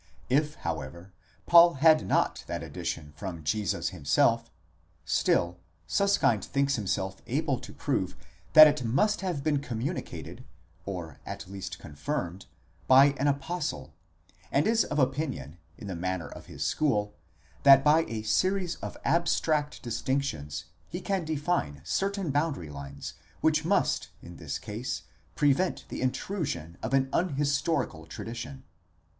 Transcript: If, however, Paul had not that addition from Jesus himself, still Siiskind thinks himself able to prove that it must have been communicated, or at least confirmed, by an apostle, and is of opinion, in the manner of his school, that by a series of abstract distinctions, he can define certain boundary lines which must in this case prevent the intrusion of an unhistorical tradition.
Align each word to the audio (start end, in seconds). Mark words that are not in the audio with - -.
If, 0.31 0.55
however, 0.55 1.13
Paul 1.45 1.75
had 1.75 2.07
not 2.07 2.43
that 2.47 2.63
addition 2.63 3.13
from 3.15 3.43
Jesus 3.43 3.89
himself, 3.89 4.49
still 5.05 5.59
Siiskind 5.87 6.43
thinks 6.43 6.75
himself 6.75 7.21
able 7.27 7.59
to 7.59 7.71
prove 7.71 8.17
that 8.53 8.65
it 8.65 8.83
must 8.83 9.21
have 9.21 9.43
been 9.43 9.59
communicated, 9.59 10.43
or 10.87 11.19
at 11.23 11.47
least 11.47 11.77
confirmed, 11.77 12.47
by 12.87 13.11
an 13.19 13.27
apostle, 13.27 13.93
and 14.51 14.65
is 14.65 14.83
of 14.85 14.97
opinion, 14.97 15.59
in 15.77 15.85
the 15.85 15.95
manner 15.95 16.29
of 16.29 16.47
his 16.47 16.65
school, 16.65 17.13
that 17.61 17.83
by 17.83 17.99
a 18.07 18.23
series 18.23 18.77
of 18.77 18.97
abstract 19.05 19.83
distinctions, 19.83 20.65
he 20.89 20.99
can 20.99 21.25
define 21.25 21.79
certain 21.83 22.31
boundary 22.31 22.71
lines 22.71 23.13
which 23.41 23.65
must 23.65 24.09
in 24.23 24.37
this 24.37 24.57
case 24.57 25.03
prevent 25.35 25.85
the 25.89 26.01
intrusion 26.01 26.75
of 26.81 26.91
an 26.95 27.07
unhistorical 27.13 28.07
tradition. 28.07 28.63